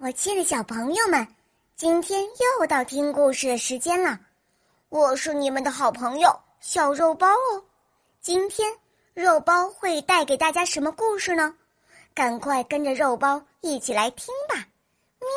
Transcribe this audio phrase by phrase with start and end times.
[0.00, 1.26] 我亲爱的小朋友们，
[1.76, 2.20] 今天
[2.58, 4.18] 又到听故事的时间了。
[4.88, 7.62] 我是你们的好朋友小肉包哦。
[8.20, 8.72] 今天
[9.14, 11.54] 肉包会带给大家什么故事呢？
[12.12, 14.56] 赶快跟着肉包一起来听吧！
[15.20, 15.28] 喵。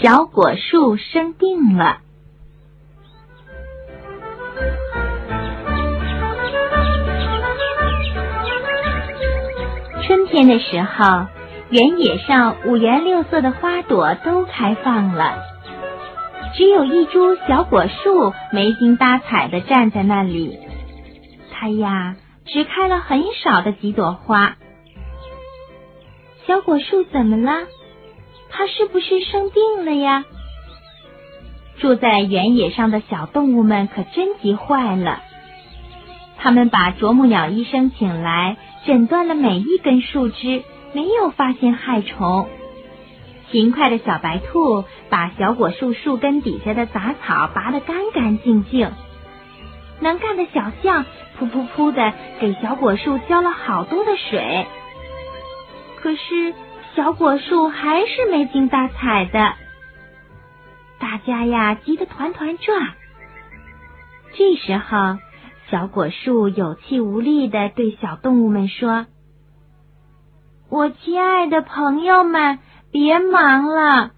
[0.00, 2.00] 小果树生病了。
[10.08, 11.26] 春天的时候，
[11.68, 15.42] 原野上五颜六色的花朵都开放了，
[16.54, 20.60] 只有一株小果树没精打采的站在那里。
[21.52, 24.56] 它呀，只开了很少的几朵花。
[26.46, 27.66] 小果树怎么了？
[28.48, 30.24] 它是不是生病了呀？
[31.80, 35.20] 住在原野上的小动物们可真急坏了。
[36.38, 38.56] 他们把啄木鸟医生请来，
[38.86, 40.62] 诊断了每一根树枝，
[40.92, 42.48] 没有发现害虫。
[43.50, 48.90] 勤快的小白兔把小果树树根底下的杂草拔得干干净净。
[50.00, 51.04] 能干的小象
[51.38, 54.66] 噗噗噗的给小果树浇了好多的水。
[56.00, 56.54] 可是。
[56.96, 59.52] 小果树还是没精打采的，
[60.98, 62.88] 大家呀急得团团转。
[64.34, 65.16] 这时候，
[65.70, 69.06] 小果树有气无力的对小动物们说
[70.70, 72.58] ：“我亲爱的朋友们，
[72.90, 74.12] 别忙了，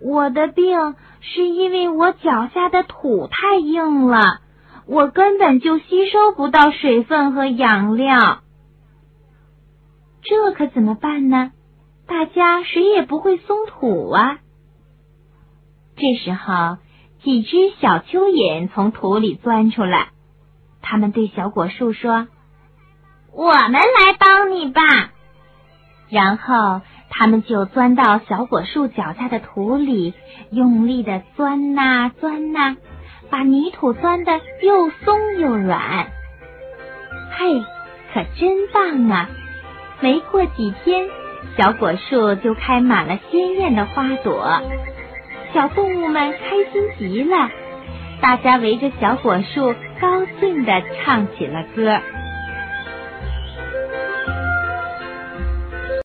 [0.00, 4.40] 我的病是因为我脚下的土太硬了，
[4.86, 8.40] 我根本就吸收不到水分和养料。
[10.22, 11.52] 这可怎么办呢？”
[12.04, 14.38] 大家谁也不会松土啊！
[15.96, 16.76] 这时候，
[17.22, 20.08] 几只小蚯蚓从土里钻出来，
[20.82, 22.26] 他们对小果树说
[23.32, 24.82] ：“我们来帮你吧。”
[26.10, 30.12] 然后，他们就钻到小果树脚下的土里，
[30.50, 32.76] 用力的钻呐钻呐，
[33.30, 36.08] 把泥土钻的又松又软。
[37.30, 37.60] 嘿，
[38.12, 39.30] 可真棒啊！
[40.00, 41.08] 没过几天。
[41.56, 44.60] 小果树就开满了鲜艳的花朵，
[45.52, 47.50] 小动物们开心极了，
[48.22, 52.00] 大家围着小果树高兴地唱起了歌。